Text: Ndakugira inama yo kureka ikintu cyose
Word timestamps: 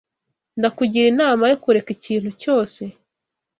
Ndakugira 0.57 1.05
inama 1.13 1.43
yo 1.51 1.57
kureka 1.63 1.89
ikintu 1.97 2.29
cyose 2.41 2.81